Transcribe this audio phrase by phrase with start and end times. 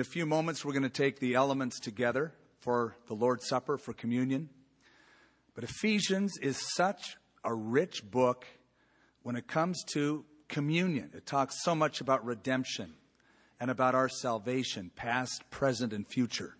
[0.00, 3.76] In a few moments, we're going to take the elements together for the Lord's Supper,
[3.76, 4.48] for communion.
[5.54, 8.46] But Ephesians is such a rich book
[9.24, 11.10] when it comes to communion.
[11.14, 12.94] It talks so much about redemption
[13.60, 16.56] and about our salvation, past, present, and future.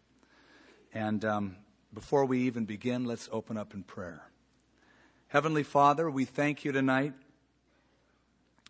[0.92, 1.56] And um,
[1.94, 4.28] before we even begin, let's open up in prayer.
[5.28, 7.14] Heavenly Father, we thank you tonight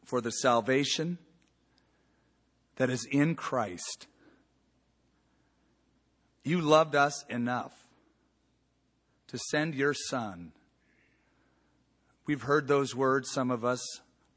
[0.05, 1.19] for the salvation
[2.77, 4.07] that is in Christ.
[6.43, 7.73] You loved us enough
[9.29, 10.53] to send your Son.
[12.27, 13.81] We've heard those words, some of us,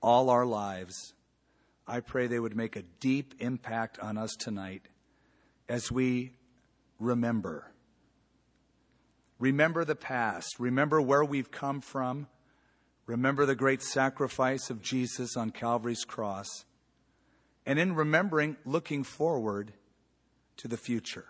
[0.02, 1.14] all our lives.
[1.88, 4.88] I pray they would make a deep impact on us tonight
[5.68, 6.32] as we
[7.00, 7.72] remember.
[9.40, 10.60] Remember the past.
[10.60, 12.28] Remember where we've come from.
[13.06, 16.48] Remember the great sacrifice of Jesus on Calvary's cross.
[17.66, 19.74] And in remembering, looking forward
[20.58, 21.26] to the future,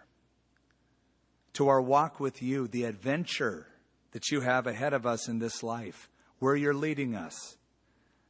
[1.54, 3.68] to our walk with you, the adventure
[4.12, 7.58] that you have ahead of us in this life, where you're leading us,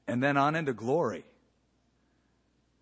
[0.07, 1.25] and then on into glory.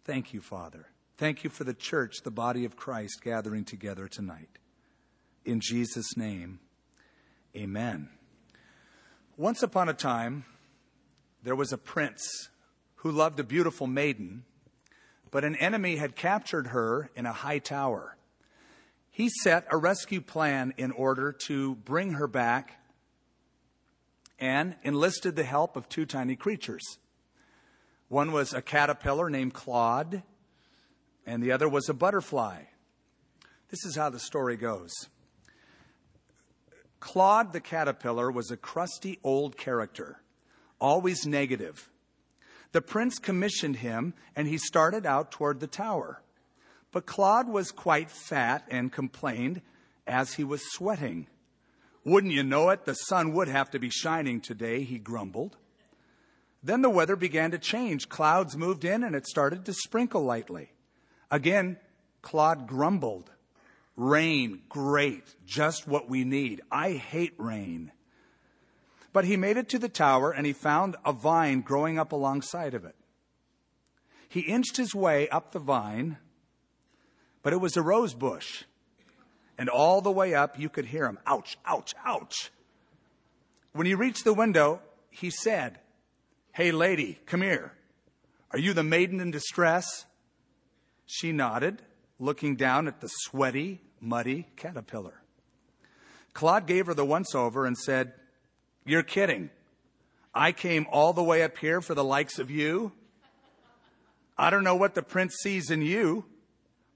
[0.04, 0.88] Thank you, Father.
[1.18, 4.50] Thank you for the church, the body of Christ, gathering together tonight.
[5.46, 6.60] In Jesus' name,
[7.56, 8.10] amen.
[9.38, 10.46] Once upon a time,
[11.44, 12.50] there was a prince
[12.98, 14.44] who loved a beautiful maiden,
[15.32, 18.18] but an enemy had captured her in a high tower.
[19.22, 22.82] He set a rescue plan in order to bring her back
[24.40, 26.98] and enlisted the help of two tiny creatures.
[28.08, 30.24] One was a caterpillar named Claude,
[31.24, 32.64] and the other was a butterfly.
[33.70, 34.90] This is how the story goes.
[37.00, 40.24] Claude the caterpillar was a crusty old character,
[40.80, 41.92] always negative.
[42.72, 46.24] The prince commissioned him, and he started out toward the tower.
[46.92, 49.62] But Claude was quite fat and complained
[50.06, 51.28] as he was sweating.
[52.04, 55.58] Wouldn't you know it, the sun would have to be shining today, he grumbled.
[56.64, 58.10] Then the weather began to change.
[58.10, 60.72] Clouds moved in and it started to sprinkle lightly.
[61.30, 61.78] Again,
[62.22, 63.32] Claude grumbled.
[63.96, 66.62] Rain, great, just what we need.
[66.72, 67.92] I hate rain.
[69.14, 72.74] But he made it to the tower and he found a vine growing up alongside
[72.74, 72.96] of it.
[74.30, 76.18] He inched his way up the vine,
[77.44, 78.64] but it was a rose bush.
[79.58, 82.52] And all the way up, you could hear him ouch, ouch, ouch.
[83.74, 85.80] When he reached the window, he said,
[86.54, 87.74] Hey, lady, come here.
[88.52, 90.06] Are you the maiden in distress?
[91.06, 91.82] She nodded,
[92.20, 95.22] looking down at the sweaty, muddy caterpillar.
[96.34, 98.14] Claude gave her the once over and said,
[98.86, 99.50] You're kidding.
[100.34, 102.94] I came all the way up here for the likes of you.
[104.38, 106.26] I don't know what the prince sees in you,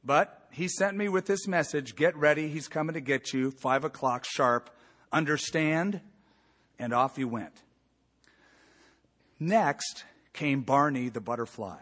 [0.06, 3.84] but he sent me with this message Get ready, he's coming to get you, five
[3.84, 4.70] o'clock sharp.
[5.12, 6.02] Understand?
[6.78, 7.64] And off he went.
[9.40, 11.82] Next came Barney the butterfly.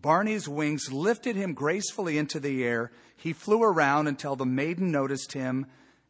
[0.00, 2.92] Barney's wings lifted him gracefully into the air.
[3.16, 5.66] He flew around until the maiden noticed him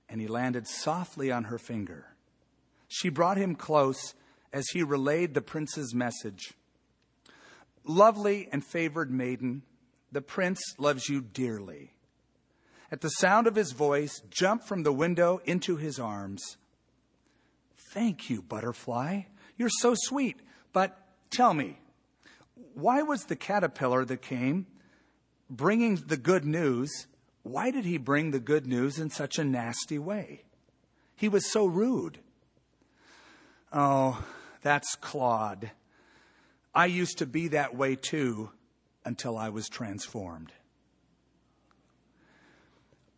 [0.09, 2.07] and he landed softly on her finger.
[2.89, 4.15] She brought him close
[4.53, 6.55] as he relayed the prince's message.
[7.85, 9.63] Lovely and favored maiden,
[10.17, 11.93] the prince loves you dearly.
[12.91, 16.57] At the sound of his voice, jump from the window into his arms.
[17.93, 19.25] Thank you, butterfly.
[19.59, 20.41] You're so sweet.
[20.73, 21.79] But tell me,
[22.73, 24.67] why was the caterpillar that came
[25.51, 27.09] bringing the good news?
[27.43, 30.45] Why did he bring the good news in such a nasty way?
[31.15, 32.21] He was so rude.
[33.71, 34.25] Oh,
[34.63, 35.73] that's Claude.
[36.75, 38.49] I used to be that way too
[39.07, 40.53] until I was transformed.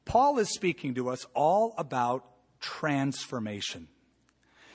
[0.05, 2.25] Paul is speaking to us all about
[2.61, 3.89] transformation.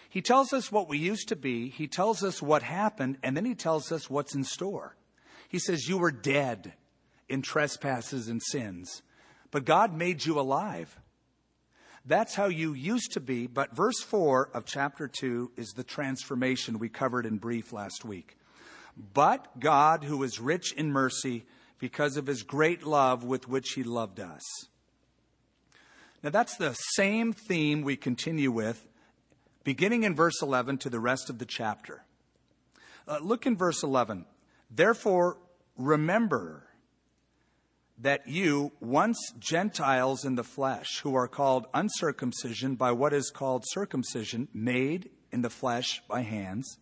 [0.10, 3.46] He tells us what we used to be, he tells us what happened, and then
[3.46, 4.96] he tells us what's in store.
[5.50, 6.74] He says, You were dead
[7.28, 9.02] in trespasses and sins,
[9.50, 11.00] but God made you alive.
[12.06, 16.78] That's how you used to be, but verse 4 of chapter 2 is the transformation
[16.78, 18.38] we covered in brief last week.
[18.96, 21.46] But God, who is rich in mercy,
[21.80, 24.44] because of his great love with which he loved us.
[26.24, 28.86] Now, that's the same theme we continue with
[29.64, 32.04] beginning in verse 11 to the rest of the chapter.
[33.08, 34.26] Uh, look in verse 11.
[34.72, 35.38] Therefore,
[35.78, 36.64] remember
[37.98, 43.64] that you, once Gentiles in the flesh, who are called uncircumcision by what is called
[43.68, 46.78] circumcision, made in the flesh by hands,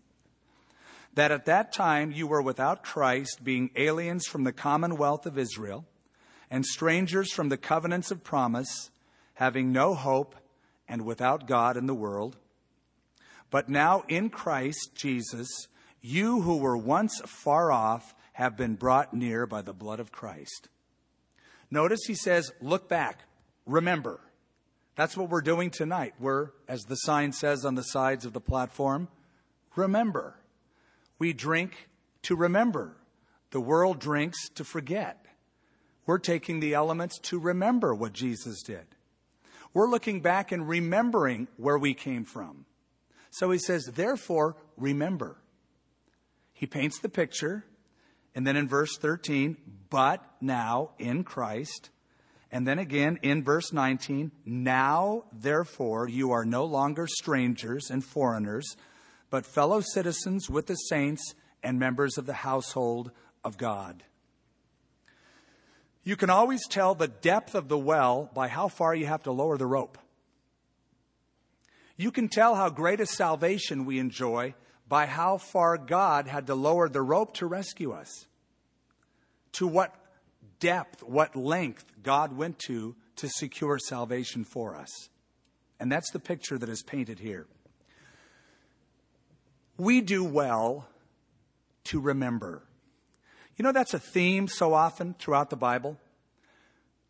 [1.13, 5.85] that at that time you were without Christ, being aliens from the commonwealth of Israel
[6.49, 8.89] and strangers from the covenants of promise,
[9.35, 10.35] having no hope
[10.87, 12.37] and without God in the world.
[13.49, 15.47] But now in Christ Jesus,
[16.01, 20.69] you who were once far off have been brought near by the blood of Christ.
[21.69, 23.23] Notice he says, look back,
[23.65, 24.19] remember.
[24.95, 26.13] That's what we're doing tonight.
[26.19, 29.07] We're, as the sign says on the sides of the platform,
[29.75, 30.35] remember.
[31.21, 31.87] We drink
[32.23, 32.97] to remember.
[33.51, 35.23] The world drinks to forget.
[36.07, 38.87] We're taking the elements to remember what Jesus did.
[39.71, 42.65] We're looking back and remembering where we came from.
[43.29, 45.37] So he says, therefore, remember.
[46.53, 47.65] He paints the picture,
[48.33, 49.57] and then in verse 13,
[49.91, 51.91] but now in Christ.
[52.51, 58.75] And then again in verse 19, now therefore you are no longer strangers and foreigners,
[59.31, 61.33] but fellow citizens with the saints
[61.63, 63.11] and members of the household
[63.43, 64.03] of God.
[66.03, 69.31] You can always tell the depth of the well by how far you have to
[69.31, 69.97] lower the rope.
[71.95, 74.55] You can tell how great a salvation we enjoy
[74.87, 78.27] by how far God had to lower the rope to rescue us.
[79.53, 79.95] To what
[80.59, 85.09] depth, what length God went to to secure salvation for us.
[85.79, 87.45] And that's the picture that is painted here.
[89.81, 90.85] We do well
[91.85, 92.61] to remember.
[93.57, 95.97] You know, that's a theme so often throughout the Bible.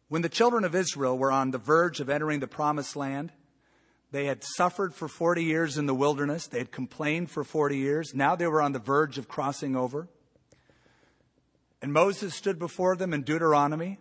[0.07, 3.33] When the children of Israel were on the verge of entering the promised land,
[4.11, 6.47] they had suffered for 40 years in the wilderness.
[6.47, 8.13] They had complained for 40 years.
[8.15, 10.07] Now they were on the verge of crossing over.
[11.81, 13.99] And Moses stood before them in Deuteronomy,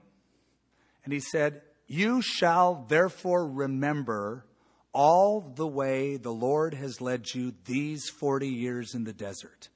[1.02, 4.44] and he said, You shall therefore remember
[4.92, 9.68] all the way the Lord has led you these 40 years in the desert,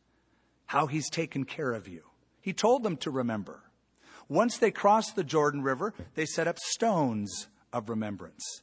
[0.66, 2.02] how he's taken care of you.
[2.40, 3.62] He told them to remember.
[4.28, 8.62] Once they crossed the Jordan River, they set up stones of remembrance.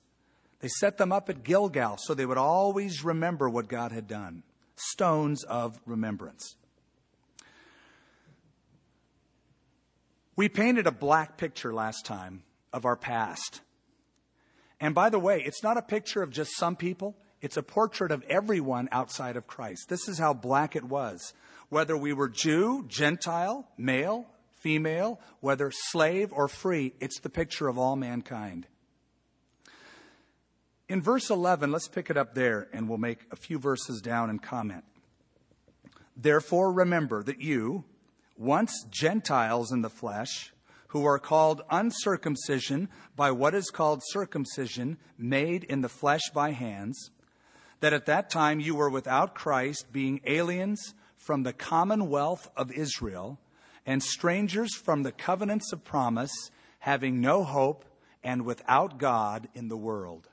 [0.59, 4.43] They set them up at Gilgal so they would always remember what God had done.
[4.75, 6.55] Stones of remembrance.
[10.35, 12.43] We painted a black picture last time
[12.73, 13.61] of our past.
[14.81, 18.11] And by the way, it's not a picture of just some people, it's a portrait
[18.11, 19.87] of everyone outside of Christ.
[19.87, 21.33] This is how black it was.
[21.69, 24.25] Whether we were Jew, Gentile, male,
[24.59, 28.67] female, whether slave or free, it's the picture of all mankind.
[30.89, 34.29] In verse 11, let's pick it up there and we'll make a few verses down
[34.29, 34.83] and comment.
[36.17, 37.85] Therefore, remember that you,
[38.35, 40.51] once Gentiles in the flesh,
[40.91, 47.11] who are called uncircumcision by what is called circumcision, made in the flesh by hands,
[47.79, 53.39] that at that time you were without Christ, being aliens from the commonwealth of Israel,
[53.85, 57.85] and strangers from the covenants of promise, having no hope
[58.21, 60.27] and without God in the world.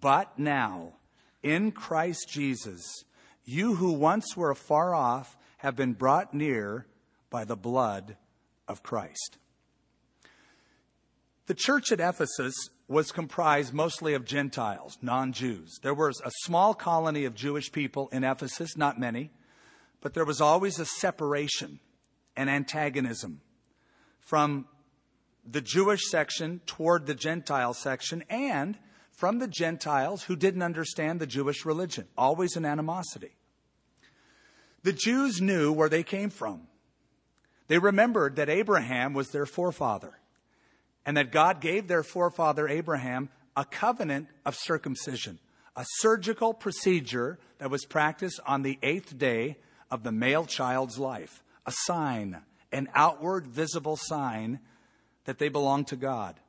[0.00, 0.94] But now,
[1.42, 3.04] in Christ Jesus,
[3.44, 6.86] you who once were afar off have been brought near
[7.28, 8.16] by the blood
[8.66, 9.36] of Christ.
[11.46, 12.54] The church at Ephesus
[12.86, 15.78] was comprised mostly of Gentiles, non Jews.
[15.82, 19.30] There was a small colony of Jewish people in Ephesus, not many,
[20.00, 21.80] but there was always a separation
[22.36, 23.40] and antagonism
[24.20, 24.66] from
[25.44, 28.78] the Jewish section toward the Gentile section and
[29.10, 32.06] from the Gentiles who didn't understand the Jewish religion.
[32.16, 33.34] Always an animosity.
[34.84, 36.68] The Jews knew where they came from.
[37.66, 40.18] They remembered that Abraham was their forefather
[41.04, 45.38] and that God gave their forefather Abraham a covenant of circumcision,
[45.76, 49.56] a surgical procedure that was practiced on the eighth day
[49.90, 52.42] of the male child's life, a sign,
[52.72, 54.60] an outward visible sign
[55.24, 56.40] that they belonged to God.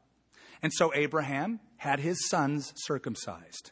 [0.61, 3.71] And so Abraham had his sons circumcised.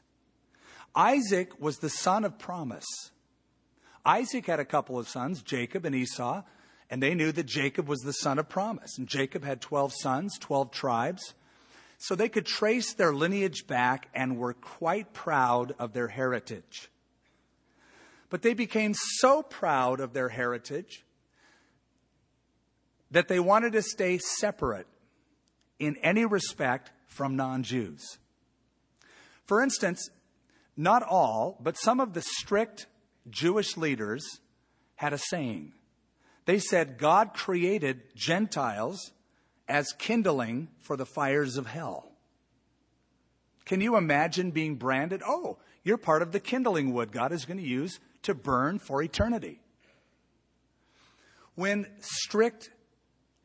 [0.93, 2.85] Isaac was the son of promise.
[4.05, 6.43] Isaac had a couple of sons, Jacob and Esau,
[6.91, 8.98] and they knew that Jacob was the son of promise.
[8.98, 11.33] And Jacob had 12 sons, 12 tribes.
[11.98, 16.89] So they could trace their lineage back and were quite proud of their heritage.
[18.29, 21.05] But they became so proud of their heritage
[23.10, 24.88] that they wanted to stay separate
[25.79, 28.17] in any respect from non Jews.
[29.45, 30.10] For instance,
[30.75, 32.88] not all, but some of the strict
[33.29, 34.25] Jewish leaders
[34.95, 35.74] had a saying.
[36.51, 39.13] They said God created Gentiles
[39.70, 42.12] as kindling for the fires of hell.
[43.63, 45.22] Can you imagine being branded?
[45.25, 49.01] Oh, you're part of the kindling wood God is going to use to burn for
[49.01, 49.62] eternity.
[51.55, 52.72] When strict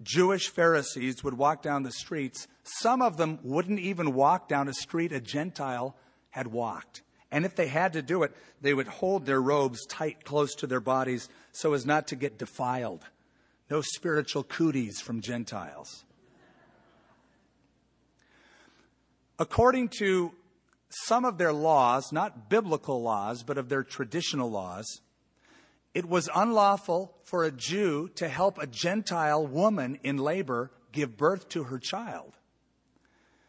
[0.02, 4.74] Jewish Pharisees would walk down the streets, some of them wouldn't even walk down a
[4.74, 5.94] street a Gentile
[6.30, 7.02] had walked.
[7.30, 10.66] And if they had to do it, they would hold their robes tight close to
[10.66, 13.04] their bodies so as not to get defiled.
[13.68, 16.04] No spiritual cooties from Gentiles.
[19.38, 20.32] According to
[20.88, 25.00] some of their laws, not biblical laws, but of their traditional laws,
[25.94, 31.48] it was unlawful for a Jew to help a Gentile woman in labor give birth
[31.50, 32.34] to her child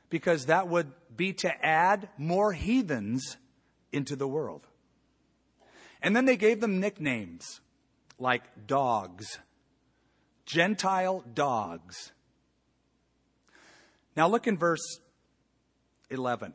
[0.10, 3.38] because that would be to add more heathens
[3.98, 4.66] into the world.
[6.02, 7.60] And then they gave them nicknames
[8.18, 9.40] like dogs,
[10.46, 12.14] Gentile dogs.
[14.16, 15.00] Now look in verse
[16.10, 16.54] 11.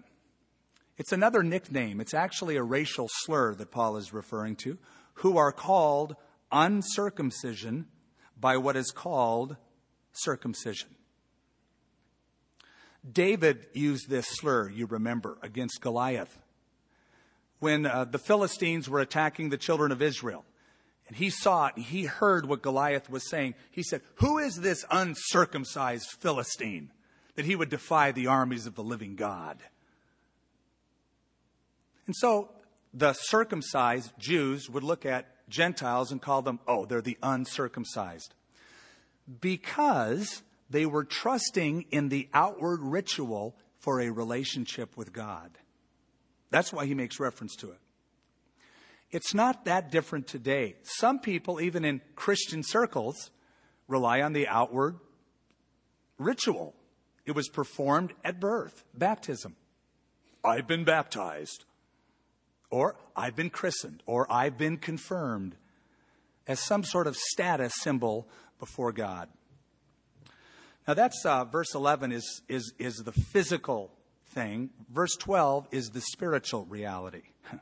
[0.96, 2.00] It's another nickname.
[2.00, 4.78] It's actually a racial slur that Paul is referring to,
[5.14, 6.16] who are called
[6.50, 7.86] uncircumcision
[8.38, 9.56] by what is called
[10.12, 10.90] circumcision.
[13.10, 16.38] David used this slur, you remember, against Goliath.
[17.62, 20.44] When uh, the Philistines were attacking the children of Israel,
[21.06, 24.56] and he saw it, and he heard what Goliath was saying, he said, Who is
[24.56, 26.90] this uncircumcised Philistine
[27.36, 29.58] that he would defy the armies of the living God?
[32.08, 32.50] And so
[32.92, 38.34] the circumcised Jews would look at Gentiles and call them, oh, they're the uncircumcised.
[39.40, 45.58] Because they were trusting in the outward ritual for a relationship with God.
[46.52, 47.78] That's why he makes reference to it.
[49.10, 50.76] It's not that different today.
[50.82, 53.30] Some people, even in Christian circles,
[53.88, 54.96] rely on the outward
[56.18, 56.74] ritual.
[57.26, 59.56] It was performed at birth, baptism.
[60.44, 61.64] I've been baptized
[62.72, 65.56] or I've been christened, or I've been confirmed
[66.48, 68.26] as some sort of status symbol
[68.58, 69.28] before God.
[70.88, 73.92] Now that's uh, verse 11 is, is, is the physical
[74.32, 74.70] thing.
[74.90, 77.22] Verse 12 is the spiritual reality.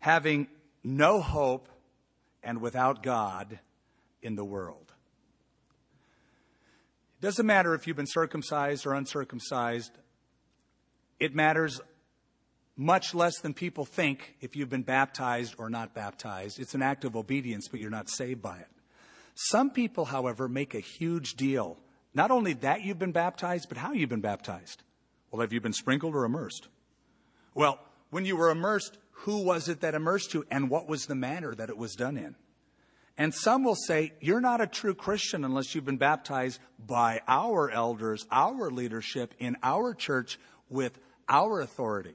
[0.00, 0.48] Having
[0.82, 1.68] no hope
[2.42, 3.58] and without God
[4.20, 4.92] in the world.
[7.18, 9.92] It doesn't matter if you've been circumcised or uncircumcised.
[11.20, 11.80] It matters
[12.76, 16.58] much less than people think if you've been baptized or not baptized.
[16.58, 18.68] It's an act of obedience, but you're not saved by it.
[19.34, 21.78] Some people, however, make a huge deal.
[22.14, 24.82] Not only that you've been baptized, but how you've been baptized.
[25.32, 26.68] Well, have you been sprinkled or immersed?
[27.54, 31.14] Well, when you were immersed, who was it that immersed you and what was the
[31.14, 32.36] manner that it was done in?
[33.16, 37.70] And some will say, you're not a true Christian unless you've been baptized by our
[37.70, 40.98] elders, our leadership in our church with
[41.28, 42.14] our authority.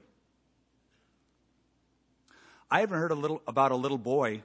[2.70, 4.42] I even heard a little about a little boy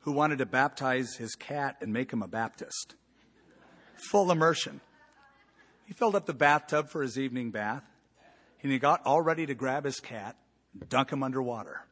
[0.00, 2.94] who wanted to baptize his cat and make him a Baptist.
[4.10, 4.80] Full immersion.
[5.90, 7.82] He filled up the bathtub for his evening bath,
[8.62, 10.36] and he got all ready to grab his cat
[10.88, 11.84] dunk him underwater.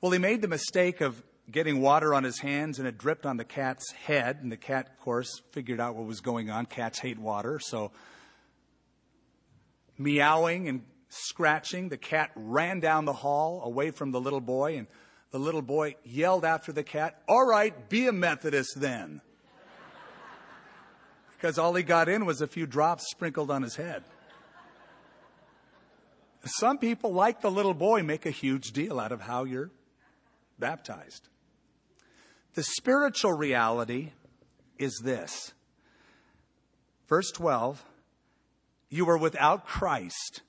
[0.00, 3.38] Well, he made the mistake of getting water on his hands, and it dripped on
[3.38, 6.64] the cat's head, and the cat, of course, figured out what was going on.
[6.64, 7.90] Cats hate water, so
[9.98, 11.88] meowing and scratching.
[11.88, 14.86] The cat ran down the hall away from the little boy, and
[15.32, 19.22] the little boy yelled after the cat, All right, be a Methodist then.
[21.42, 24.04] Because all he got in was a few drops sprinkled on his head.
[26.44, 29.72] Some people, like the little boy, make a huge deal out of how you're
[30.60, 31.28] baptized.
[32.54, 34.10] The spiritual reality
[34.78, 35.52] is this.
[37.08, 37.84] Verse 12,
[38.88, 40.42] you were without Christ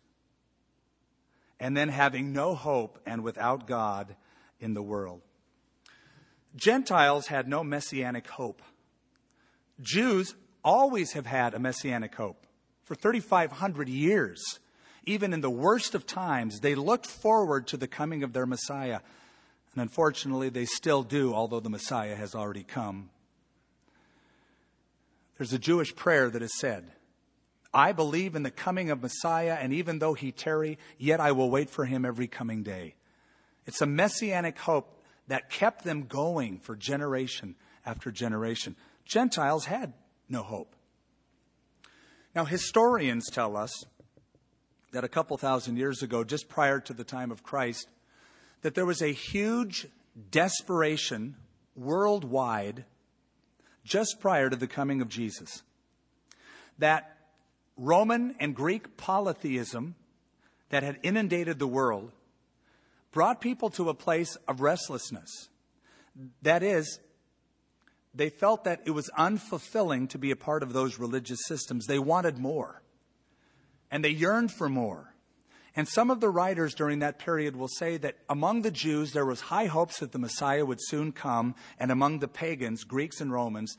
[1.59, 4.15] and then having no hope and without God
[4.59, 5.21] in the world.
[6.55, 8.61] Gentiles had no messianic hope.
[9.81, 12.45] Jews always have had a messianic hope.
[12.83, 14.59] For 3,500 years,
[15.05, 18.99] even in the worst of times, they looked forward to the coming of their Messiah.
[19.73, 23.09] And unfortunately, they still do, although the Messiah has already come.
[25.37, 26.85] There's a Jewish prayer that is said
[27.73, 31.49] I believe in the coming of Messiah, and even though he tarry, yet I will
[31.49, 32.95] wait for him every coming day.
[33.65, 37.55] It's a messianic hope that kept them going for generation
[37.85, 38.75] after generation.
[39.05, 39.93] Gentiles had
[40.29, 40.75] no hope.
[42.35, 43.85] Now, historians tell us
[44.91, 47.87] that a couple thousand years ago, just prior to the time of Christ,
[48.61, 49.87] that there was a huge
[50.31, 51.35] desperation
[51.75, 52.85] worldwide
[53.83, 55.63] just prior to the coming of Jesus.
[56.79, 57.17] That
[57.77, 59.95] Roman and Greek polytheism
[60.69, 62.11] that had inundated the world
[63.11, 65.49] brought people to a place of restlessness.
[66.41, 66.99] That is,
[68.13, 71.85] they felt that it was unfulfilling to be a part of those religious systems.
[71.85, 72.83] They wanted more.
[73.89, 75.13] And they yearned for more.
[75.75, 79.25] And some of the writers during that period will say that among the Jews there
[79.25, 83.31] was high hopes that the Messiah would soon come, and among the pagans, Greeks and
[83.31, 83.75] Romans,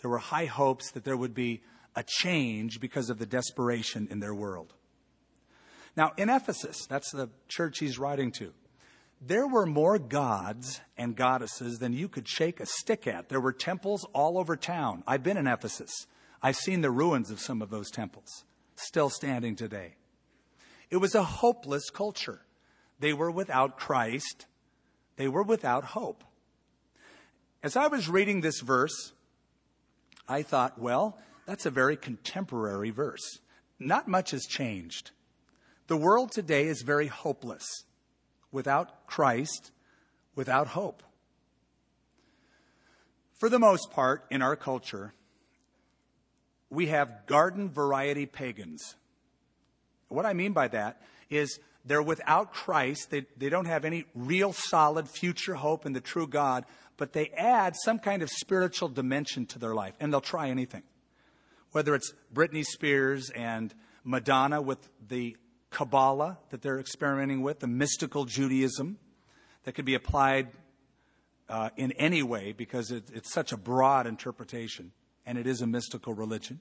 [0.00, 1.62] there were high hopes that there would be
[1.96, 4.72] a change because of the desperation in their world.
[5.96, 8.52] Now, in Ephesus, that's the church he's writing to,
[9.24, 13.28] there were more gods and goddesses than you could shake a stick at.
[13.28, 15.04] There were temples all over town.
[15.06, 16.06] I've been in Ephesus.
[16.42, 19.94] I've seen the ruins of some of those temples, still standing today.
[20.90, 22.40] It was a hopeless culture.
[22.98, 24.46] They were without Christ.
[25.16, 26.24] They were without hope.
[27.62, 29.12] As I was reading this verse,
[30.28, 33.38] I thought, well, that's a very contemporary verse.
[33.78, 35.12] Not much has changed.
[35.86, 37.84] The world today is very hopeless
[38.52, 39.72] without Christ,
[40.36, 41.02] without hope.
[43.40, 45.14] For the most part, in our culture,
[46.70, 48.94] we have garden variety pagans.
[50.08, 53.10] What I mean by that is they're without Christ.
[53.10, 56.64] They, they don't have any real solid future hope in the true God,
[56.96, 60.82] but they add some kind of spiritual dimension to their life, and they'll try anything.
[61.72, 65.36] Whether it's Britney Spears and Madonna with the
[65.72, 68.98] Kabbalah that they're experimenting with, the mystical Judaism
[69.64, 70.48] that could be applied
[71.48, 74.92] uh, in any way because it, it's such a broad interpretation
[75.26, 76.60] and it is a mystical religion.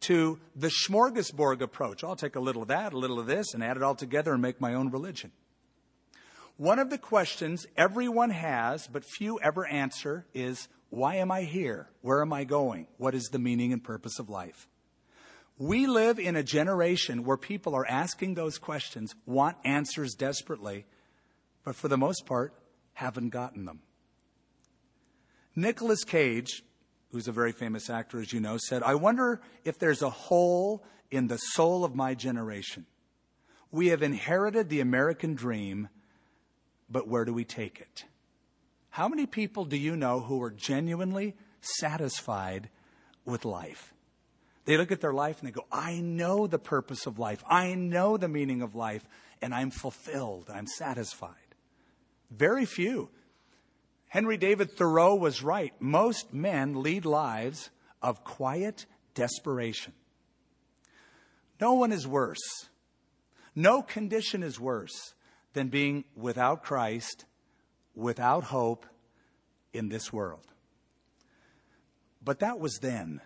[0.00, 2.04] To the smorgasbord approach.
[2.04, 4.32] I'll take a little of that, a little of this, and add it all together
[4.32, 5.32] and make my own religion.
[6.56, 11.88] One of the questions everyone has, but few ever answer, is why am I here?
[12.02, 12.86] Where am I going?
[12.98, 14.68] What is the meaning and purpose of life?
[15.58, 20.84] We live in a generation where people are asking those questions, want answers desperately,
[21.64, 22.54] but for the most part,
[22.94, 23.80] haven't gotten them.
[25.54, 26.64] Nicolas Cage,
[27.12, 30.84] who's a very famous actor, as you know, said, I wonder if there's a hole
[31.10, 32.86] in the soul of my generation.
[33.70, 35.88] We have inherited the American dream,
[36.90, 38.04] but where do we take it?
[38.90, 42.70] How many people do you know who are genuinely satisfied
[43.24, 43.93] with life?
[44.64, 47.44] They look at their life and they go, I know the purpose of life.
[47.48, 49.04] I know the meaning of life,
[49.42, 50.50] and I'm fulfilled.
[50.52, 51.34] I'm satisfied.
[52.30, 53.10] Very few.
[54.08, 55.72] Henry David Thoreau was right.
[55.80, 59.92] Most men lead lives of quiet desperation.
[61.60, 62.68] No one is worse.
[63.54, 65.14] No condition is worse
[65.52, 67.24] than being without Christ,
[67.94, 68.86] without hope
[69.72, 70.46] in this world.
[72.22, 73.20] But that was then.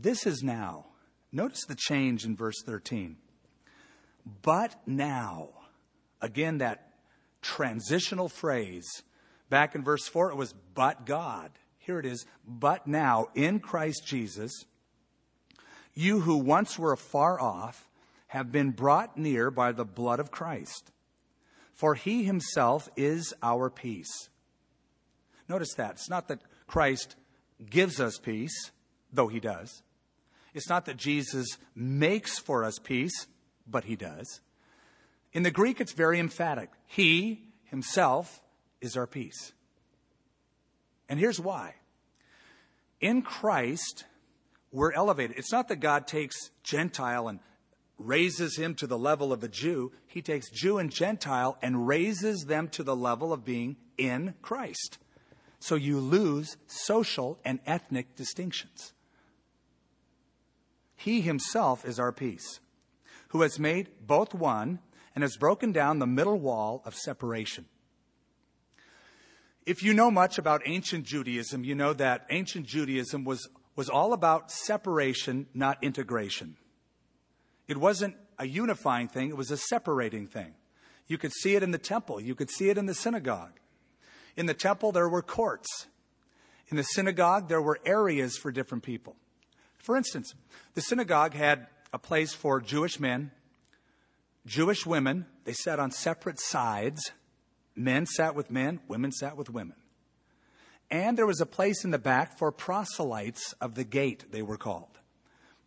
[0.00, 0.86] This is now.
[1.30, 3.16] Notice the change in verse 13.
[4.42, 5.50] But now,
[6.20, 6.88] again, that
[7.42, 8.86] transitional phrase.
[9.50, 11.52] Back in verse 4, it was but God.
[11.78, 14.50] Here it is, but now, in Christ Jesus,
[15.92, 17.88] you who once were afar off
[18.28, 20.90] have been brought near by the blood of Christ.
[21.72, 24.28] For he himself is our peace.
[25.48, 25.92] Notice that.
[25.92, 27.16] It's not that Christ
[27.68, 28.70] gives us peace,
[29.14, 29.82] though he does.
[30.52, 33.26] It's not that Jesus makes for us peace,
[33.66, 34.40] but he does.
[35.32, 36.70] In the Greek, it's very emphatic.
[36.86, 38.40] He himself
[38.80, 39.52] is our peace.
[41.08, 41.74] And here's why.
[43.00, 44.04] In Christ,
[44.70, 45.36] we're elevated.
[45.36, 47.40] It's not that God takes Gentile and
[47.98, 49.92] raises him to the level of a Jew.
[50.06, 54.98] He takes Jew and Gentile and raises them to the level of being in Christ.
[55.58, 58.93] So you lose social and ethnic distinctions.
[61.04, 62.60] He himself is our peace,
[63.28, 64.78] who has made both one
[65.14, 67.66] and has broken down the middle wall of separation.
[69.66, 74.14] If you know much about ancient Judaism, you know that ancient Judaism was, was all
[74.14, 76.56] about separation, not integration.
[77.68, 80.54] It wasn't a unifying thing, it was a separating thing.
[81.06, 83.60] You could see it in the temple, you could see it in the synagogue.
[84.38, 85.86] In the temple, there were courts.
[86.68, 89.16] In the synagogue, there were areas for different people.
[89.84, 90.34] For instance,
[90.72, 93.32] the synagogue had a place for Jewish men,
[94.46, 95.26] Jewish women.
[95.44, 97.12] They sat on separate sides.
[97.76, 99.76] Men sat with men, women sat with women.
[100.90, 104.56] And there was a place in the back for proselytes of the gate, they were
[104.56, 104.98] called.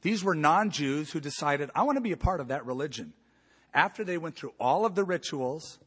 [0.02, 3.14] These were non Jews who decided, I want to be a part of that religion.
[3.72, 5.78] After they went through all of the rituals,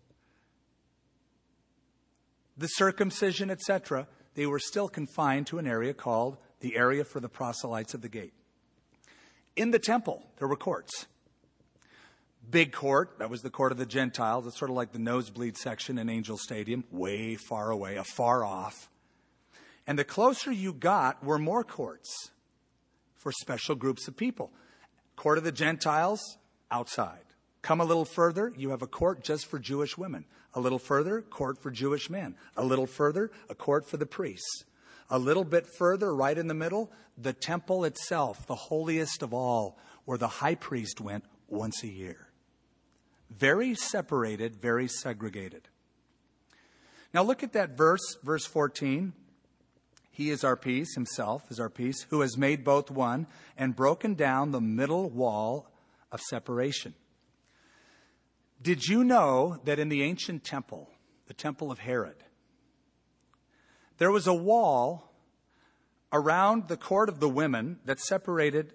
[2.56, 7.28] the circumcision, etc., they were still confined to an area called the area for the
[7.28, 8.32] proselytes of the gate.
[9.56, 11.06] In the temple, there were courts.
[12.48, 14.46] Big court, that was the court of the Gentiles.
[14.46, 18.88] It's sort of like the nosebleed section in Angel Stadium, way far away, afar off.
[19.86, 22.30] And the closer you got were more courts
[23.16, 24.50] for special groups of people.
[25.16, 26.38] Court of the Gentiles,
[26.70, 27.24] outside.
[27.62, 30.24] Come a little further, you have a court just for Jewish women.
[30.54, 32.34] A little further, court for Jewish men.
[32.56, 34.64] A little further, a court for the priests.
[35.10, 39.76] A little bit further, right in the middle, the temple itself, the holiest of all,
[40.04, 42.28] where the high priest went once a year.
[43.28, 45.68] Very separated, very segregated.
[47.12, 49.12] Now look at that verse, verse 14.
[50.10, 54.14] He is our peace, himself is our peace, who has made both one and broken
[54.14, 55.72] down the middle wall
[56.12, 56.94] of separation.
[58.62, 60.90] Did you know that in the ancient temple,
[61.26, 62.22] the temple of Herod,
[64.00, 65.12] there was a wall
[66.10, 68.72] around the court of the women that separated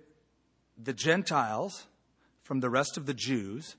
[0.77, 1.87] the Gentiles
[2.43, 3.75] from the rest of the Jews,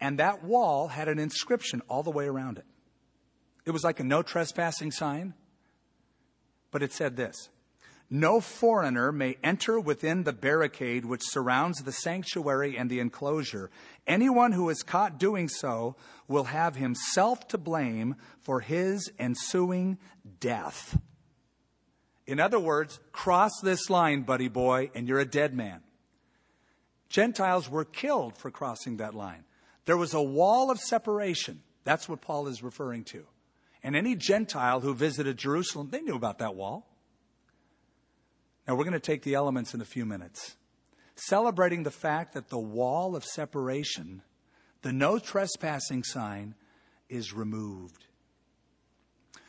[0.00, 2.64] and that wall had an inscription all the way around it.
[3.64, 5.34] It was like a no trespassing sign,
[6.70, 7.48] but it said this
[8.08, 13.70] No foreigner may enter within the barricade which surrounds the sanctuary and the enclosure.
[14.06, 15.96] Anyone who is caught doing so
[16.28, 19.98] will have himself to blame for his ensuing
[20.38, 20.98] death.
[22.26, 25.80] In other words, cross this line, buddy boy, and you're a dead man.
[27.08, 29.44] Gentiles were killed for crossing that line.
[29.84, 31.62] There was a wall of separation.
[31.84, 33.24] That's what Paul is referring to.
[33.82, 36.88] And any Gentile who visited Jerusalem, they knew about that wall.
[38.66, 40.56] Now, we're going to take the elements in a few minutes.
[41.14, 44.22] Celebrating the fact that the wall of separation,
[44.82, 46.54] the no trespassing sign,
[47.08, 48.06] is removed.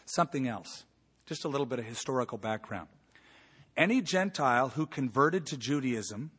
[0.05, 0.85] Something else,
[1.25, 2.87] just a little bit of historical background.
[3.75, 6.31] Any Gentile who converted to Judaism,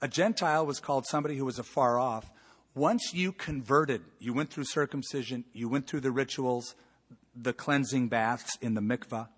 [0.00, 2.30] a Gentile was called somebody who was afar off.
[2.74, 6.74] Once you converted, you went through circumcision, you went through the rituals,
[7.34, 9.28] the cleansing baths in the mikvah.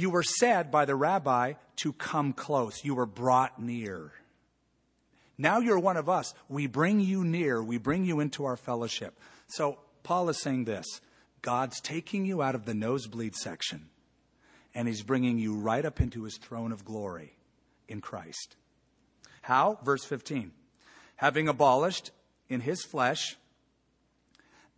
[0.00, 2.82] You were said by the rabbi to come close.
[2.82, 4.12] You were brought near.
[5.36, 6.32] Now you're one of us.
[6.48, 7.62] We bring you near.
[7.62, 9.18] We bring you into our fellowship.
[9.48, 10.86] So Paul is saying this
[11.42, 13.90] God's taking you out of the nosebleed section,
[14.74, 17.36] and he's bringing you right up into his throne of glory
[17.86, 18.56] in Christ.
[19.42, 19.78] How?
[19.84, 20.52] Verse 15.
[21.16, 22.10] Having abolished
[22.48, 23.36] in his flesh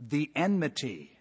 [0.00, 1.11] the enmity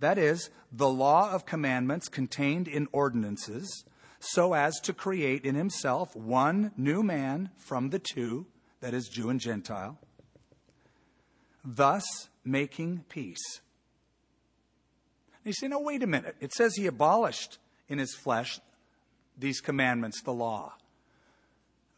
[0.00, 3.84] that is, the law of commandments contained in ordinances,
[4.18, 8.46] so as to create in himself one new man from the two,
[8.80, 9.98] that is, Jew and Gentile,
[11.64, 12.04] thus
[12.44, 13.60] making peace.
[15.44, 16.36] And you say, no, wait a minute.
[16.40, 18.60] It says he abolished in his flesh
[19.38, 20.74] these commandments, the law.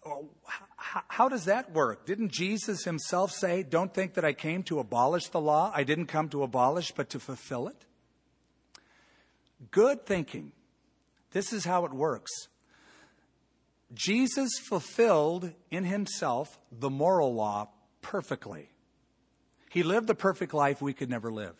[0.06, 0.28] Oh,
[0.76, 2.06] how does that work?
[2.06, 5.72] Didn't Jesus himself say, Don't think that I came to abolish the law?
[5.74, 7.84] I didn't come to abolish, but to fulfill it?
[9.70, 10.52] Good thinking.
[11.32, 12.30] This is how it works.
[13.94, 17.68] Jesus fulfilled in himself the moral law
[18.00, 18.70] perfectly.
[19.70, 21.56] He lived the perfect life we could never live.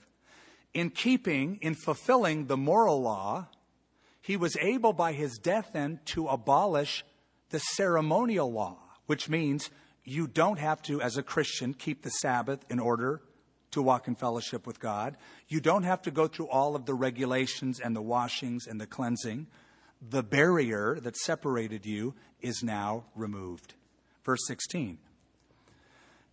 [0.72, 3.48] In keeping, in fulfilling the moral law,
[4.20, 7.04] he was able by his death then to abolish
[7.50, 9.70] the ceremonial law, which means
[10.04, 13.22] you don't have to, as a Christian, keep the Sabbath in order
[13.72, 15.16] to walk in fellowship with God.
[15.48, 18.87] You don't have to go through all of the regulations and the washings and the
[18.87, 19.48] cleansing.
[20.09, 23.74] The barrier that separated you is now removed.
[24.24, 24.98] Verse 16.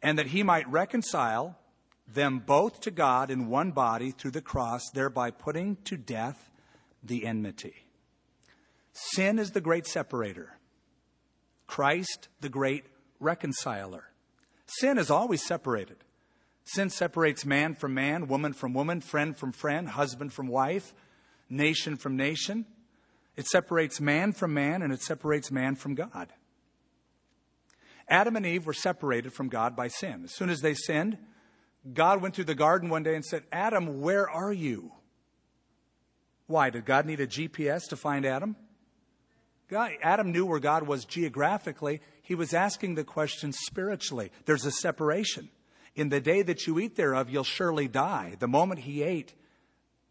[0.02, 1.58] And that he might reconcile
[2.08, 6.50] them both to God in one body through the cross, thereby putting to death
[7.02, 7.76] the enmity.
[8.94, 10.53] Sin is the great separator,
[11.68, 12.86] Christ, the great
[13.20, 14.06] reconciler.
[14.66, 15.98] Sin is always separated.
[16.66, 20.94] Sin separates man from man, woman from woman, friend from friend, husband from wife,
[21.50, 22.66] nation from nation.
[23.36, 26.32] It separates man from man and it separates man from God.
[28.08, 30.22] Adam and Eve were separated from God by sin.
[30.26, 31.18] As soon as they sinned,
[31.94, 34.92] God went through the garden one day and said, Adam, where are you?
[36.48, 36.70] Why?
[36.70, 38.56] Did God need a GPS to find Adam?
[39.74, 42.00] God, Adam knew where God was geographically.
[42.22, 44.32] He was asking the question spiritually.
[44.46, 45.50] There's a separation.
[45.96, 48.36] In the day that you eat thereof, you'll surely die.
[48.38, 49.34] The moment he ate,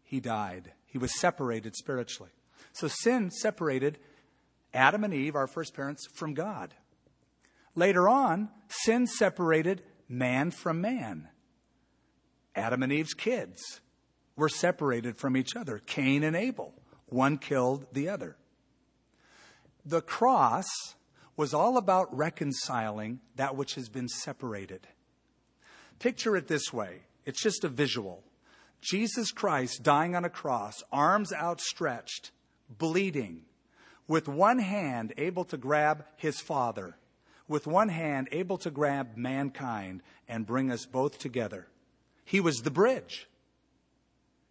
[0.03, 0.73] he died.
[0.85, 2.31] He was separated spiritually.
[2.73, 3.99] So sin separated
[4.73, 6.73] Adam and Eve, our first parents, from God.
[7.73, 11.29] Later on, sin separated man from man.
[12.53, 13.79] Adam and Eve's kids
[14.35, 15.79] were separated from each other.
[15.85, 16.73] Cain and Abel.
[17.05, 18.35] One killed the other.
[19.85, 20.67] The cross
[21.35, 24.87] was all about reconciling that which has been separated.
[25.99, 28.23] Picture it this way it's just a visual.
[28.81, 32.31] Jesus Christ dying on a cross, arms outstretched,
[32.69, 33.43] bleeding,
[34.07, 36.97] with one hand able to grab his Father,
[37.47, 41.67] with one hand able to grab mankind and bring us both together.
[42.25, 43.29] He was the bridge,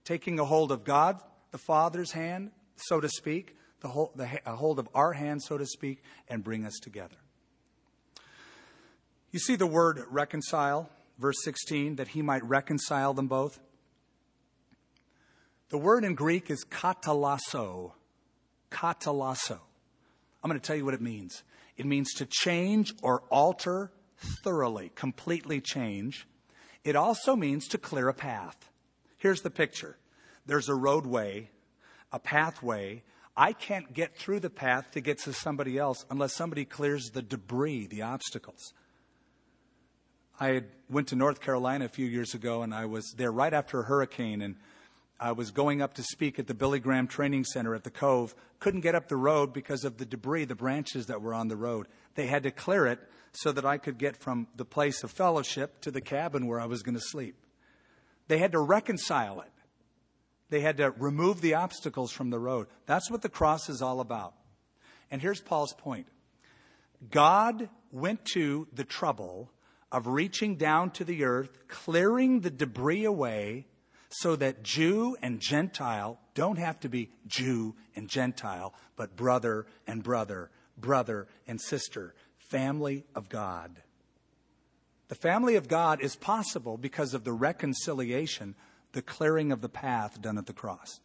[0.04, 4.78] taking a hold of God, the Father's hand, so to speak, the hold, the, hold
[4.78, 7.16] of our hand, so to speak, and bring us together.
[9.30, 13.60] You see the word reconcile, verse 16, that he might reconcile them both?
[15.70, 17.92] The word in Greek is katalasso.
[18.70, 19.58] Katalasso.
[20.42, 21.42] I'm going to tell you what it means.
[21.76, 26.26] It means to change or alter thoroughly, completely change.
[26.84, 28.70] It also means to clear a path.
[29.16, 29.96] Here's the picture
[30.46, 31.50] there's a roadway,
[32.12, 33.02] a pathway.
[33.36, 37.22] I can't get through the path to get to somebody else unless somebody clears the
[37.22, 38.74] debris, the obstacles.
[40.38, 43.80] I went to North Carolina a few years ago and I was there right after
[43.80, 44.56] a hurricane and
[45.18, 48.34] I was going up to speak at the Billy Graham Training Center at the Cove.
[48.58, 51.56] Couldn't get up the road because of the debris, the branches that were on the
[51.56, 51.86] road.
[52.16, 52.98] They had to clear it
[53.32, 56.66] so that I could get from the place of fellowship to the cabin where I
[56.66, 57.36] was going to sleep.
[58.26, 59.51] They had to reconcile it.
[60.52, 62.66] They had to remove the obstacles from the road.
[62.84, 64.34] That's what the cross is all about.
[65.10, 66.08] And here's Paul's point
[67.10, 69.50] God went to the trouble
[69.90, 73.66] of reaching down to the earth, clearing the debris away
[74.10, 80.02] so that Jew and Gentile don't have to be Jew and Gentile, but brother and
[80.02, 82.14] brother, brother and sister,
[82.50, 83.80] family of God.
[85.08, 88.54] The family of God is possible because of the reconciliation,
[88.92, 91.00] the clearing of the path done at the cross.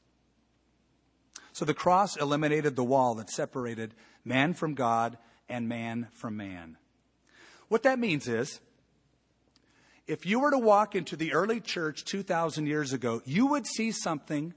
[1.53, 5.17] So the cross eliminated the wall that separated man from God
[5.49, 6.77] and man from man.
[7.67, 8.59] What that means is
[10.05, 13.91] if you were to walk into the early church 2,000 years ago, you would see
[13.91, 14.53] something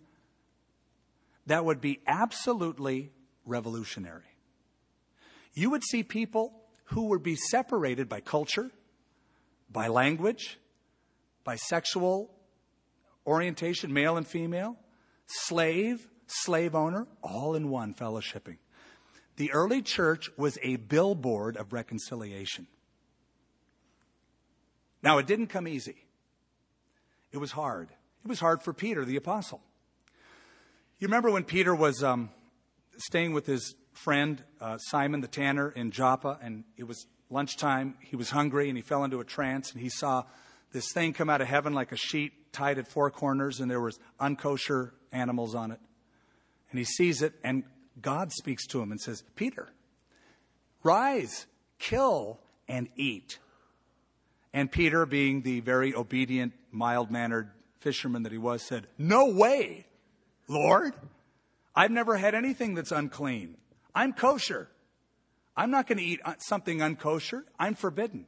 [1.46, 3.10] that would be absolutely
[3.44, 4.36] revolutionary.
[5.54, 6.52] You would see people
[6.84, 8.70] who would be separated by culture,
[9.70, 10.58] by language,
[11.42, 12.30] by sexual
[13.30, 14.76] orientation, male and female,
[15.26, 18.58] slave, slave owner, all in one fellowshipping.
[19.36, 22.66] The early church was a billboard of reconciliation.
[25.02, 26.04] Now, it didn't come easy.
[27.32, 27.88] It was hard.
[28.24, 29.62] It was hard for Peter, the apostle.
[30.98, 32.30] You remember when Peter was um,
[32.98, 37.94] staying with his friend uh, Simon the tanner in Joppa, and it was lunchtime.
[38.00, 40.24] He was hungry, and he fell into a trance, and he saw
[40.72, 43.80] this thing come out of heaven like a sheet tied at four corners, and there
[43.80, 45.80] was unkosher animals on it.
[46.70, 47.64] And he sees it, and
[48.00, 49.68] God speaks to him and says, Peter,
[50.82, 51.46] rise,
[51.78, 53.38] kill, and eat.
[54.52, 59.86] And Peter, being the very obedient, mild mannered fisherman that he was, said, No way,
[60.48, 60.94] Lord.
[61.74, 63.56] I've never had anything that's unclean.
[63.94, 64.68] I'm kosher.
[65.56, 67.44] I'm not going to eat uh, something unkosher.
[67.58, 68.26] I'm forbidden.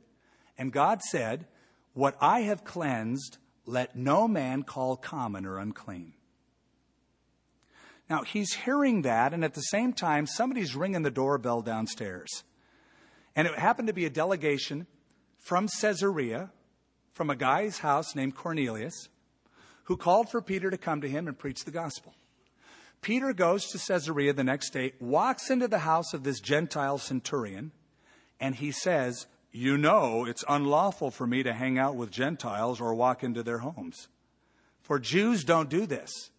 [0.57, 1.47] And God said,
[1.95, 6.15] What I have cleansed, let no man call common or unclean.
[8.09, 12.45] Now, he's hearing that, and at the same time, somebody's ringing the doorbell downstairs.
[13.35, 14.87] And it happened to be a delegation
[15.39, 16.51] from Caesarea,
[17.13, 19.09] from a guy's house named Cornelius,
[19.85, 22.15] who called for Peter to come to him and preach the gospel.
[23.01, 27.73] Peter goes to Caesarea the next day, walks into the house of this Gentile centurion,
[28.39, 32.95] and he says, You know, it's unlawful for me to hang out with Gentiles or
[32.95, 34.09] walk into their homes.
[34.81, 36.31] For Jews don't do this.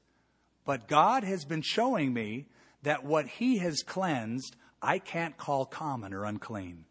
[0.66, 2.48] But God has been showing me
[2.82, 6.86] that what he has cleansed, I can't call common or unclean.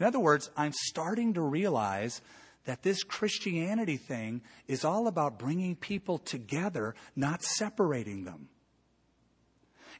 [0.00, 2.20] In other words, I'm starting to realize
[2.64, 8.48] that this Christianity thing is all about bringing people together, not separating them.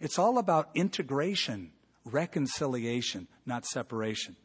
[0.00, 1.72] It's all about integration,
[2.04, 4.36] reconciliation, not separation.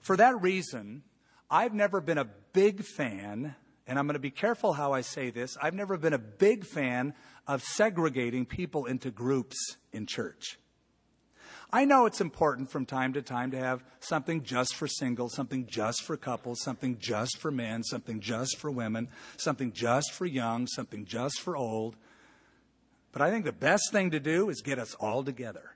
[0.00, 1.02] For that reason,
[1.50, 3.54] I've never been a big fan,
[3.86, 6.64] and I'm going to be careful how I say this, I've never been a big
[6.64, 7.14] fan
[7.46, 10.58] of segregating people into groups in church.
[11.70, 15.66] I know it's important from time to time to have something just for singles, something
[15.66, 20.66] just for couples, something just for men, something just for women, something just for young,
[20.66, 21.96] something just for old.
[23.12, 25.74] But I think the best thing to do is get us all together.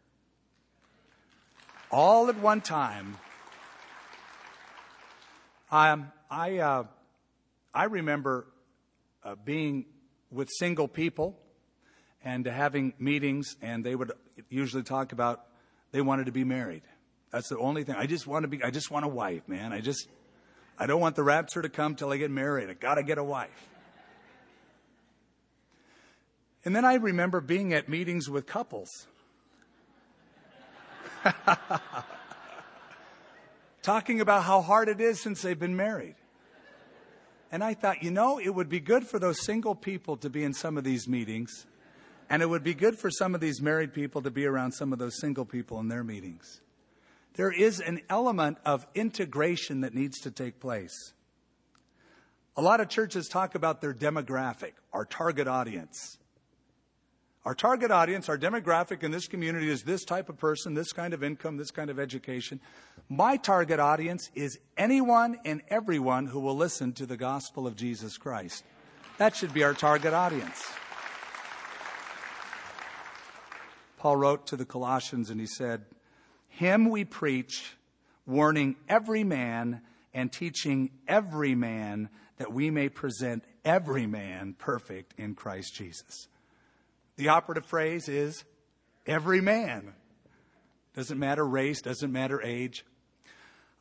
[1.91, 3.19] All at one time.
[5.73, 6.85] Um, I, uh,
[7.73, 8.47] I remember
[9.25, 9.87] uh, being
[10.31, 11.39] with single people
[12.23, 14.13] and having meetings, and they would
[14.51, 15.47] usually talk about
[15.91, 16.83] they wanted to be married.
[17.31, 17.95] That's the only thing.
[17.97, 19.73] I just want to be, I just want a wife, man.
[19.73, 20.09] I just,
[20.79, 22.69] I don't want the rapture to come till I get married.
[22.69, 23.71] I got to get a wife.
[26.67, 28.91] And then I remember being at meetings with couples.
[33.83, 36.15] Talking about how hard it is since they've been married.
[37.51, 40.45] And I thought, you know, it would be good for those single people to be
[40.45, 41.67] in some of these meetings.
[42.31, 44.93] And it would be good for some of these married people to be around some
[44.93, 46.63] of those single people in their meetings.
[47.35, 51.13] There is an element of integration that needs to take place.
[52.57, 56.19] A lot of churches talk about their demographic, our target audience.
[57.45, 61.13] Our target audience, our demographic in this community is this type of person, this kind
[61.13, 62.61] of income, this kind of education.
[63.09, 68.17] My target audience is anyone and everyone who will listen to the gospel of Jesus
[68.17, 68.63] Christ.
[69.19, 70.63] That should be our target audience.
[73.99, 75.85] Paul wrote to the Colossians and he said,
[76.49, 77.75] Him we preach,
[78.25, 79.81] warning every man
[80.15, 86.29] and teaching every man that we may present every man perfect in Christ Jesus.
[87.17, 88.45] The operative phrase is
[89.07, 89.93] every man.
[90.95, 92.85] Doesn't matter race, doesn't matter age.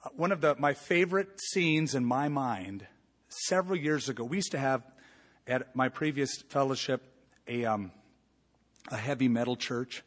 [0.03, 2.85] Uh, one of the, my favorite scenes in my mind,
[3.29, 4.83] several years ago, we used to have
[5.47, 7.03] at my previous fellowship
[7.47, 7.91] a, um,
[8.89, 10.03] a heavy metal church.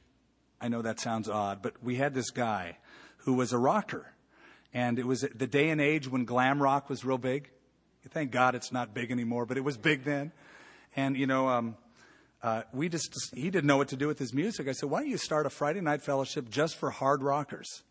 [0.61, 2.79] I know that sounds odd, but we had this guy
[3.19, 4.13] who was a rocker.
[4.73, 7.51] And it was the day and age when glam rock was real big.
[8.11, 10.33] Thank God it's not big anymore, but it was big then.
[10.95, 11.77] And, you know, um,
[12.45, 14.69] uh, we just, he didn't know what to do with his music.
[14.69, 17.83] I said, why don't you start a Friday night fellowship just for hard rockers?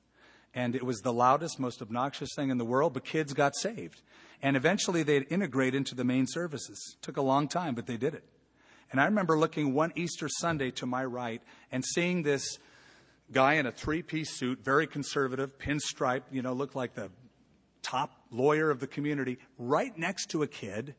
[0.53, 4.03] And it was the loudest, most obnoxious thing in the world, but kids got saved.
[4.43, 6.97] And eventually they'd integrate into the main services.
[7.01, 8.23] Took a long time, but they did it.
[8.91, 12.59] And I remember looking one Easter Sunday to my right and seeing this
[13.31, 17.09] guy in a three piece suit, very conservative, pinstripe, you know, looked like the
[17.81, 20.93] top lawyer of the community, right next to a kid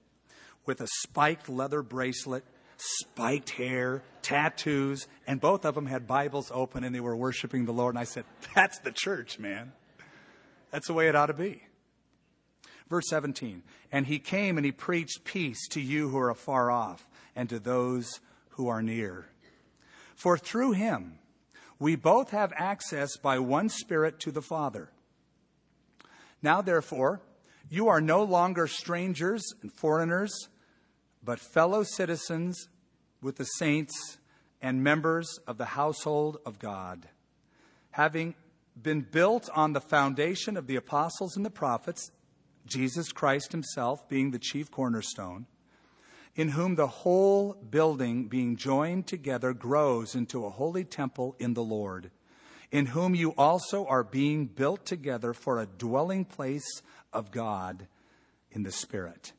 [0.66, 2.44] with a spiked leather bracelet,
[2.84, 7.72] spiked hair, tattoos, and both of them had Bibles open and they were worshiping the
[7.72, 7.94] Lord.
[7.94, 9.72] And I said, That's the church, man.
[10.70, 11.62] That's the way it ought to be.
[12.90, 17.08] Verse 17, and he came and he preached peace to you who are afar off
[17.34, 18.20] and to those
[18.50, 19.26] who are near.
[20.14, 21.18] For through him
[21.78, 24.90] we both have access by one Spirit to the Father.
[26.42, 27.22] Now, therefore,
[27.70, 30.48] you are no longer strangers and foreigners,
[31.22, 32.68] but fellow citizens
[33.24, 34.18] with the saints
[34.60, 37.08] and members of the household of God,
[37.90, 38.34] having
[38.80, 42.10] been built on the foundation of the apostles and the prophets,
[42.66, 45.46] Jesus Christ himself being the chief cornerstone,
[46.34, 51.62] in whom the whole building being joined together grows into a holy temple in the
[51.62, 52.10] Lord,
[52.70, 57.86] in whom you also are being built together for a dwelling place of God
[58.50, 59.32] in the Spirit.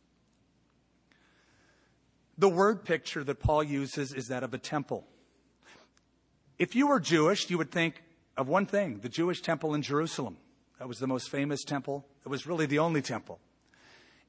[2.38, 5.08] The word picture that Paul uses is that of a temple.
[6.60, 8.04] If you were Jewish, you would think
[8.38, 10.38] of one thing the Jewish temple in Jerusalem.
[10.80, 12.06] That was the most famous temple.
[12.26, 13.40] It was really the only temple.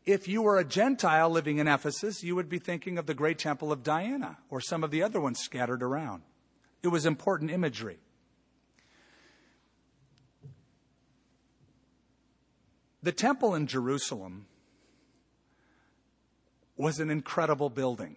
[0.04, 3.40] If you were a Gentile living in Ephesus, you would be thinking of the great
[3.40, 6.22] temple of Diana or some of the other ones scattered around.
[6.84, 7.98] It was important imagery.
[13.02, 14.46] The temple in Jerusalem
[16.76, 18.16] was an incredible building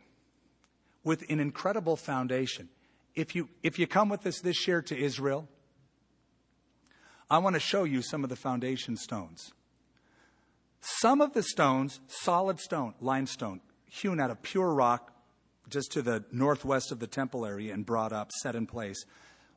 [1.03, 2.69] with an incredible foundation.
[3.15, 5.47] If you, if you come with us this year to Israel,
[7.29, 9.53] I want to show you some of the foundation stones.
[10.81, 15.13] Some of the stones, solid stone, limestone, hewn out of pure rock
[15.69, 19.05] just to the northwest of the temple area and brought up, set in place.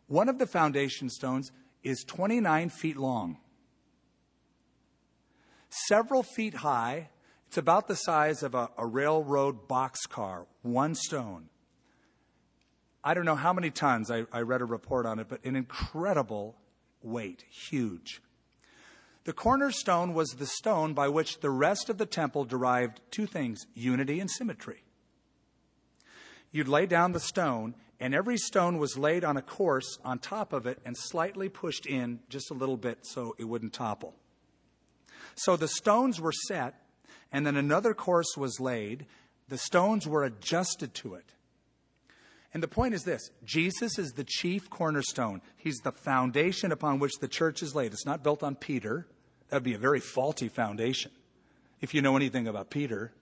[0.08, 3.38] One of the foundation stones is 29 feet long,
[5.88, 7.08] several feet high,
[7.52, 11.50] it's about the size of a, a railroad boxcar, one stone.
[13.04, 15.54] I don't know how many tons, I, I read a report on it, but an
[15.54, 16.56] incredible
[17.02, 18.22] weight, huge.
[19.24, 23.66] The cornerstone was the stone by which the rest of the temple derived two things
[23.74, 24.82] unity and symmetry.
[26.52, 30.54] You'd lay down the stone, and every stone was laid on a course on top
[30.54, 34.14] of it and slightly pushed in just a little bit so it wouldn't topple.
[35.34, 36.81] So the stones were set,
[37.32, 39.06] and then another course was laid.
[39.48, 41.24] The stones were adjusted to it.
[42.54, 45.40] And the point is this Jesus is the chief cornerstone.
[45.56, 47.92] He's the foundation upon which the church is laid.
[47.92, 49.06] It's not built on Peter.
[49.48, 51.10] That would be a very faulty foundation.
[51.80, 53.12] If you know anything about Peter,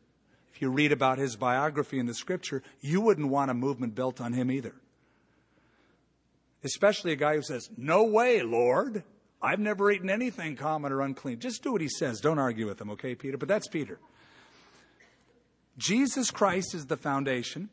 [0.52, 4.20] if you read about his biography in the scripture, you wouldn't want a movement built
[4.20, 4.74] on him either.
[6.62, 9.02] Especially a guy who says, No way, Lord.
[9.42, 11.40] I've never eaten anything common or unclean.
[11.40, 12.20] Just do what he says.
[12.20, 13.38] Don't argue with him, okay, Peter?
[13.38, 13.98] But that's Peter.
[15.78, 17.70] Jesus Christ is the foundation.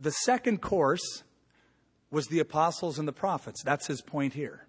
[0.00, 1.22] The second course
[2.10, 3.62] was the apostles and the prophets.
[3.62, 4.66] That's his point here.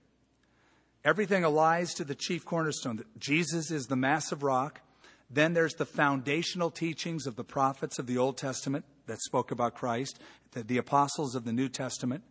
[1.03, 3.03] Everything allies to the chief cornerstone.
[3.17, 4.81] Jesus is the massive rock.
[5.29, 9.73] Then there's the foundational teachings of the prophets of the Old Testament that spoke about
[9.73, 10.19] Christ,
[10.51, 12.23] the, the apostles of the New Testament.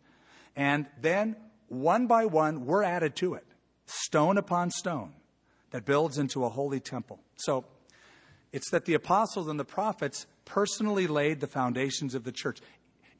[0.55, 1.37] And then,
[1.69, 3.47] one by one, we're added to it,
[3.91, 5.13] stone upon stone,
[5.71, 7.21] that builds into a holy temple.
[7.37, 7.65] So,
[8.53, 12.59] it's that the apostles and the prophets personally laid the foundations of the church.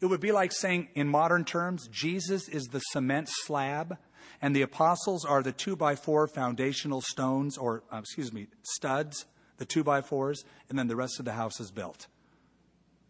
[0.01, 3.99] It would be like saying, in modern terms, Jesus is the cement slab,
[4.43, 9.27] and the apostles are the two by four foundational stones, or, uh, excuse me, studs,
[9.59, 12.07] the two by fours, and then the rest of the house is built.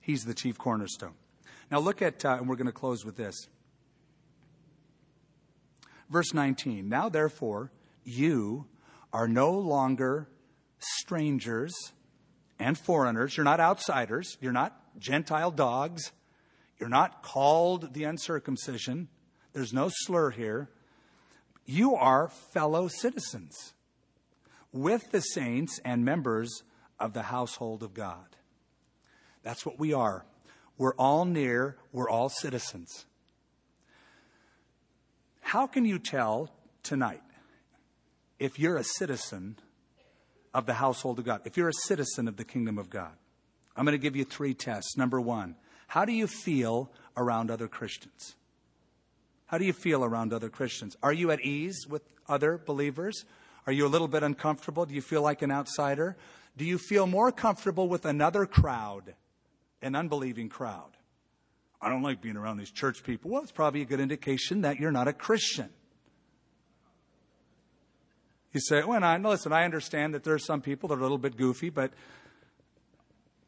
[0.00, 1.14] He's the chief cornerstone.
[1.70, 3.48] Now look at, uh, and we're going to close with this.
[6.10, 7.70] Verse 19 Now therefore,
[8.04, 8.66] you
[9.12, 10.28] are no longer
[10.78, 11.72] strangers
[12.58, 13.36] and foreigners.
[13.36, 14.36] You're not outsiders.
[14.40, 16.12] You're not Gentile dogs.
[16.78, 19.08] You're not called the uncircumcision.
[19.52, 20.70] There's no slur here.
[21.64, 23.74] You are fellow citizens
[24.72, 26.62] with the saints and members
[26.98, 28.36] of the household of God.
[29.42, 30.24] That's what we are.
[30.76, 33.06] We're all near, we're all citizens.
[35.50, 36.48] How can you tell
[36.84, 37.24] tonight
[38.38, 39.58] if you're a citizen
[40.54, 43.10] of the household of God, if you're a citizen of the kingdom of God?
[43.76, 44.96] I'm going to give you three tests.
[44.96, 45.56] Number one,
[45.88, 48.36] how do you feel around other Christians?
[49.46, 50.96] How do you feel around other Christians?
[51.02, 53.24] Are you at ease with other believers?
[53.66, 54.86] Are you a little bit uncomfortable?
[54.86, 56.16] Do you feel like an outsider?
[56.56, 59.14] Do you feel more comfortable with another crowd,
[59.82, 60.96] an unbelieving crowd?
[61.82, 63.30] I don't like being around these church people.
[63.30, 65.70] Well, it's probably a good indication that you're not a Christian.
[68.52, 71.02] You say, well, I, listen, I understand that there are some people that are a
[71.02, 71.92] little bit goofy, but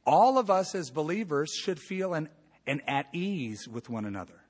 [0.06, 2.28] all of us as believers should feel an,
[2.66, 4.44] an at ease with one another,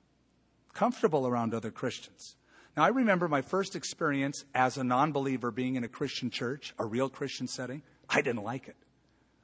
[0.73, 2.35] comfortable around other Christians.
[2.77, 6.73] Now, I remember my first experience as a non believer being in a Christian church,
[6.79, 7.83] a real Christian setting.
[8.09, 8.75] I didn't like it.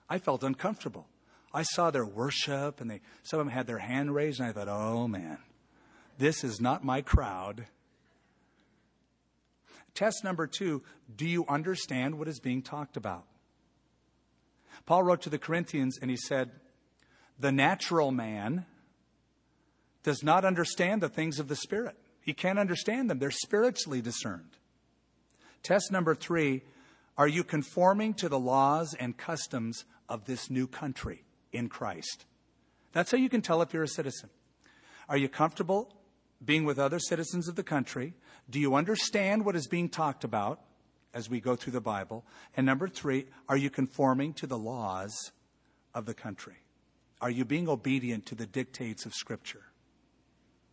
[0.09, 1.07] I felt uncomfortable.
[1.53, 4.51] I saw their worship, and they, some of them had their hand raised, and I
[4.51, 5.39] thought, oh man,
[6.17, 7.65] this is not my crowd.
[9.95, 10.83] Test number two
[11.15, 13.25] do you understand what is being talked about?
[14.85, 16.51] Paul wrote to the Corinthians, and he said,
[17.39, 18.65] The natural man
[20.03, 21.97] does not understand the things of the Spirit.
[22.21, 24.57] He can't understand them, they're spiritually discerned.
[25.63, 26.63] Test number three
[27.17, 31.25] are you conforming to the laws and customs of this new country?
[31.51, 32.25] In Christ.
[32.91, 34.29] That's how you can tell if you're a citizen.
[35.07, 35.95] Are you comfortable
[36.43, 38.13] being with other citizens of the country?
[38.49, 40.61] Do you understand what is being talked about
[41.13, 42.25] as we go through the Bible?
[42.55, 45.31] And number three, are you conforming to the laws
[45.93, 46.57] of the country?
[47.21, 49.63] Are you being obedient to the dictates of Scripture?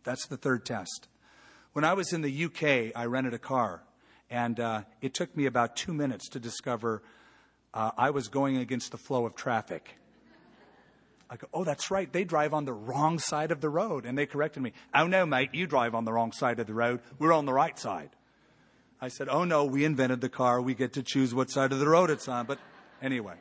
[0.03, 1.07] That's the third test.
[1.73, 3.83] When I was in the UK, I rented a car,
[4.29, 7.03] and uh, it took me about two minutes to discover
[7.73, 9.97] uh, I was going against the flow of traffic.
[11.29, 12.11] I go, oh, that's right.
[12.11, 14.05] They drive on the wrong side of the road.
[14.05, 14.73] And they corrected me.
[14.93, 17.01] Oh, no, mate, you drive on the wrong side of the road.
[17.19, 18.11] We're on the right side.
[19.01, 20.61] I said, oh, no, we invented the car.
[20.61, 22.45] We get to choose what side of the road it's on.
[22.45, 22.59] But
[23.01, 23.35] anyway.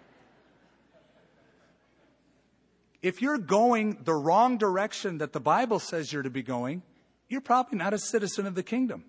[3.02, 6.82] If you're going the wrong direction that the Bible says you're to be going,
[7.28, 9.04] you're probably not a citizen of the kingdom.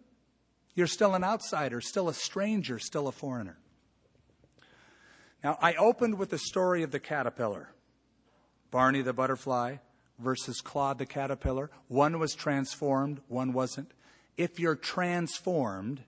[0.75, 3.57] You're still an outsider, still a stranger, still a foreigner.
[5.43, 7.69] Now, I opened with the story of the caterpillar.
[8.71, 9.77] Barney the butterfly
[10.19, 11.69] versus Claude the caterpillar.
[11.87, 13.91] One was transformed, one wasn't.
[14.35, 16.01] If you're transformed,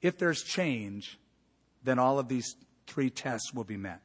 [0.00, 1.18] if there's change,
[1.82, 2.56] then all of these
[2.86, 4.00] three tests will be met.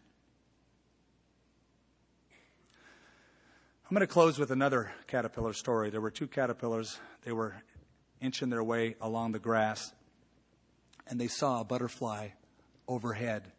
[3.90, 5.90] I'm going to close with another caterpillar story.
[5.90, 7.00] There were two caterpillars.
[7.24, 7.56] They were
[8.22, 9.94] inching their way along the grass,
[11.08, 12.30] and they saw a butterfly
[12.88, 13.52] overhead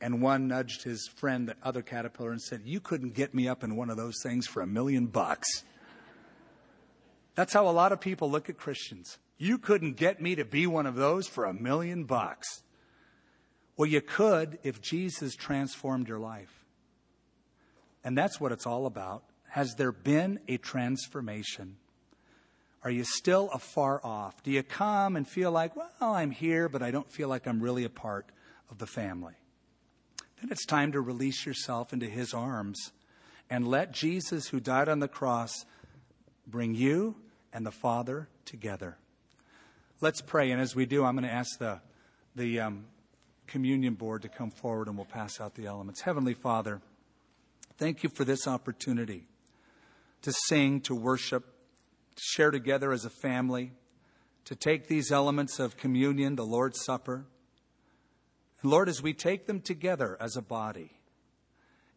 [0.00, 3.64] and one nudged his friend, the other caterpillar, and said, You couldn't get me up
[3.64, 5.64] in one of those things for a million bucks.
[7.34, 9.18] That's how a lot of people look at Christians.
[9.36, 12.62] You couldn't get me to be one of those for a million bucks.
[13.76, 16.64] Well, you could if Jesus transformed your life.
[18.02, 19.22] And that's what it's all about.
[19.50, 21.76] Has there been a transformation?
[22.82, 24.42] Are you still afar off?
[24.42, 27.60] Do you come and feel like, well, I'm here, but I don't feel like I'm
[27.60, 28.26] really a part
[28.70, 29.34] of the family?
[30.40, 32.92] Then it's time to release yourself into his arms
[33.50, 35.64] and let Jesus, who died on the cross,
[36.46, 37.16] bring you
[37.52, 38.98] and the Father together.
[40.00, 40.50] Let's pray.
[40.50, 41.80] And as we do, I'm going to ask the,
[42.36, 42.84] the um,
[43.46, 46.02] communion board to come forward and we'll pass out the elements.
[46.02, 46.80] Heavenly Father,
[47.78, 49.26] thank you for this opportunity
[50.22, 51.44] to sing, to worship,
[52.14, 53.72] to share together as a family,
[54.44, 57.26] to take these elements of communion, the Lord's Supper.
[58.62, 60.98] Lord, as we take them together as a body,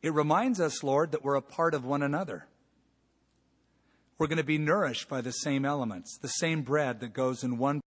[0.01, 2.45] it reminds us, Lord, that we're a part of one another.
[4.17, 7.57] We're going to be nourished by the same elements, the same bread that goes in
[7.57, 7.81] one